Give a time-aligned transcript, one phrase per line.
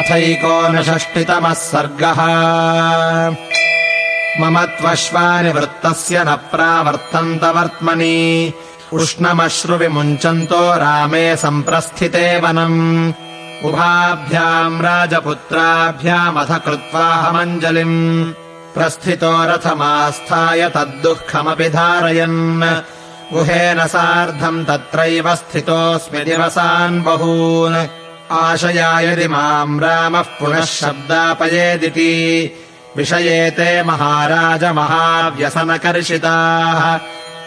[0.00, 2.20] अथैकोनषष्टितमः सर्गः।
[4.40, 8.52] मम त्वश्वानि वृत्तस्य न प्रावर्तन्त वर्त्मनि।
[8.92, 13.12] उष्णमश्रुविमुञ्चन्तो रामे सम्प्रस्थिते वनम्।
[13.64, 18.32] उभाभ्याम् राजपुत्राभ्यामथ कृत्वाहमञ्जलिम्
[18.74, 22.62] प्रस्थितो रथमास्थाय तद्दुःखमपि धारयन्।
[23.32, 27.99] गुहेन सार्धम् तत्रैव स्थितोऽस्मि दिवसान् बहून्
[28.38, 32.12] आशया यदि माम् रामः पुनः शब्दापयेदिति
[32.96, 36.82] विषयेते महाराज महाव्यसनकर्षिताः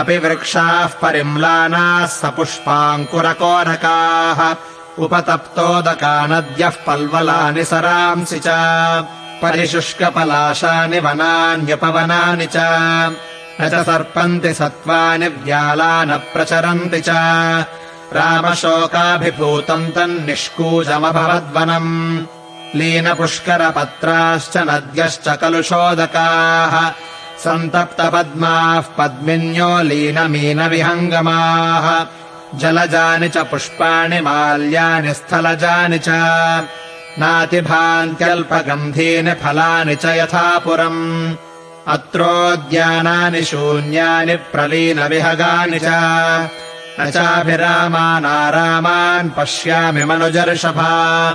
[0.00, 4.40] अपि वृक्षाः परिम्लानाः सपुष्पाङ्कुरकोरकाः
[5.04, 8.48] उपतप्तोदका नद्यः पल्वलानि सरांसि च
[9.42, 12.58] परिशुष्कपलाशानि वनान्युपवनानि च
[13.60, 17.10] न च सर्पन्ति सत्त्वानि व्याला न प्रचरन्ति च
[18.12, 21.92] रामशोकाभिभूतम् तन्निष्कूजमभवद्वनम्
[22.78, 26.74] लीनपुष्करपत्राश्च नद्यश्च कलुषोदकाः
[27.44, 31.86] सन्तप्तपद्माः पद्मिन्यो लीनमीनविहङ्गमाः
[32.60, 36.08] जलजानि च पुष्पाणि माल्यानि स्थलजानि च
[37.20, 41.02] नातिभान्त्यल्पगन्धीनि फलानि च यथा पुरम्
[41.94, 45.86] अत्रोद्यानानि शून्यानि प्रलीनविहगानि च
[47.00, 51.34] न चाभिरामानारामान् पश्यामि मनुजर्षभा।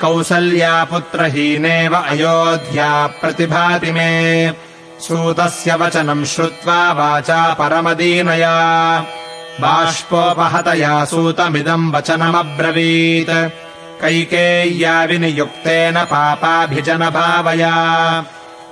[0.00, 4.52] कौसल्यापुत्रहीनेव अयोध्या प्रतिभाति मे।
[5.00, 9.04] सूतस्य वचनम् श्रुत्वा वाचा परमदीनया।
[9.60, 13.50] बाष्पोपहतया सूतमिदम् वचनमब्रवीत्।
[14.02, 17.74] कैकेय्या विनियुक्तेन पापाभिजनभावया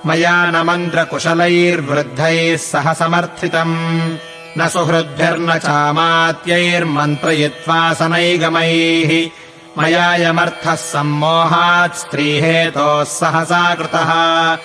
[0.07, 4.17] मया न मन्त्रकुशलैर्वृद्धैः सह समर्थितम्।
[4.59, 9.31] न सुहृद्भिर्न चामात्यैर्मन्त्रयित्वा सनैगमैः
[9.79, 14.59] मयायमर्थः सम्मोहात् स्त्रीहेतोः सहसा कृतः।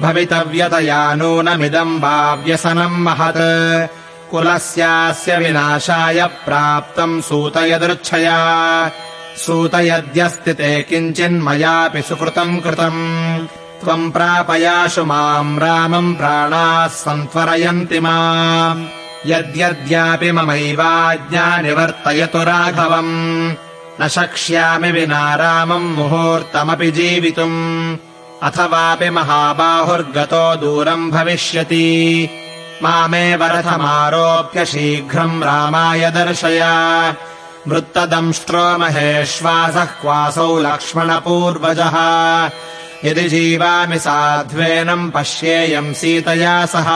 [0.00, 3.88] भवितव्यतया नूनमिदम् वाव्यसनम् महत्।
[4.30, 8.90] कुलस्यास्य विनाशाय प्राप्तम् सूतयदृच्छया।
[9.36, 18.84] सूतयद्यस्ति ते किञ्चिन्मयापि सुकृतम् कृतम् त्वम् प्रापयाशु माम् रामम् प्राणाः सन्त्वरयन्ति माम्।
[19.26, 23.54] यद्यद्यापि ममैवाज्ञा निवर्तयतु राघवम्।
[24.00, 27.96] न शक्ष्यामि विना रामम् मुहूर्तमपि जीवितुम्।
[28.42, 32.28] अथवापि महाबाहुर्गतो दूरम् भविष्यति।
[32.82, 36.60] मामेव रथमारोप्य शीघ्रम् रामाय दर्शय।
[37.68, 41.96] वृत्तदंष्ट्रो महेश्वासः क्वासौ लक्ष्मणपूर्वजः
[43.04, 46.88] यदि जीवामि साध्वेनम् पश्येयम् सीतया सह।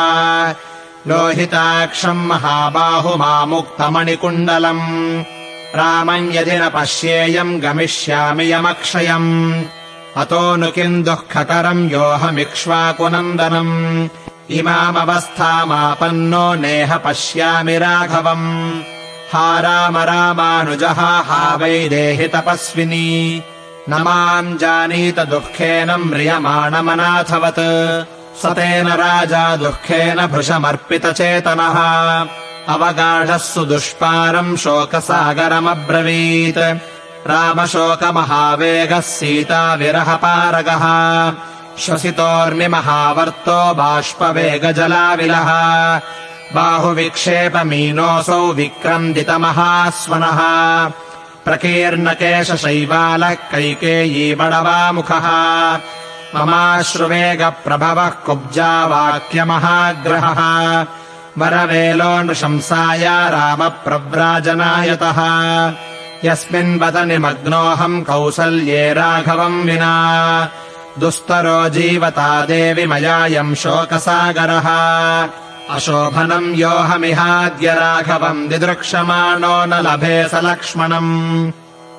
[1.08, 5.22] लोहिताक्षम् महाबाहुमामुक्तमणिकुण्डलम्
[5.78, 9.64] रामम् यदि न पश्येयम् गमिष्यामि यमक्षयम्।
[10.16, 14.08] अतो नु किम् दुःखकरम् योऽहमिक्ष्वाकुनन्दनम्।
[14.50, 18.82] इमामवस्थामापन्नो नेह पश्यामि राघवम्।
[19.32, 23.42] हा राम रामानुजः हा वै देहि तपस्विनी
[23.88, 31.74] न माम् जानीत दुःखेन म्रियमाणमनाथवत्। स तेन राजा दुःखेन भृशमर्पितचेतनः।
[32.74, 36.78] अवगाढः सुदुष्पारम् शोकसागरमब्रवीत्।
[37.28, 40.84] रामशोकमहावेगः सीताविरहपारगः।
[41.78, 46.00] श्वसितोर्मिमहावर्तो बाष्पवेगजलाविलः।
[46.54, 50.40] बाहुविक्षेपमीनोऽसौ विक्रन्दितमहास्वनः
[51.44, 55.26] प्रकीर्णकेशशैवालः कैकेयी बडवामुखः
[56.34, 60.40] ममाश्रुवेगप्रभवः कुब्जावाक्यमहाग्रहः
[61.38, 63.04] वरवेलो नृशंसाय
[63.34, 65.18] रामप्रव्राजनायतः।
[66.24, 69.94] यस्मिन् वदनिमग्नोऽहम् कौसल्ये राघवम् विना।
[70.98, 74.68] दुस्तरो जीवता देवि मयायम् शोकसागरः
[75.70, 81.52] अशोभनम् योऽहमिहाद्य राघवम् दिदृक्षमाणो न लभे स लक्ष्मणम्।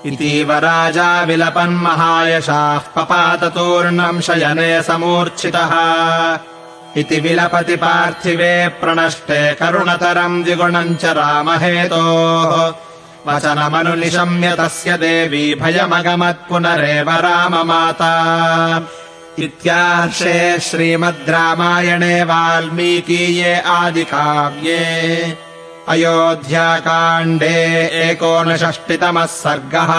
[0.05, 5.73] इतीव राजा विलपन्महायशाः पपाततूर्णम् शयने समूर्च्छितः।
[6.97, 12.73] इति विलपति पार्थिवे प्रणष्टे करुणतरम् द्विगुणम् च रामहेतोः।
[13.27, 18.13] वचनमनुनिशम्य तस्य देवी भयमगमत् पुनरेव राममाता
[19.43, 24.79] इत्यार्षे श्रीमद् रामायणे वाल्मीकीये आदिकाव्ये
[25.93, 27.57] अयोध्याकाण्डे
[28.09, 29.91] एकोनषष्टितमः सर्गः